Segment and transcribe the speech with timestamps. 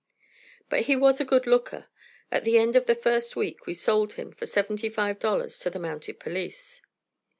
[0.67, 1.85] But he was a good looker.
[2.31, 5.69] At the end of the first week we sold him for seventy five dollars to
[5.69, 6.81] the Mounted Police.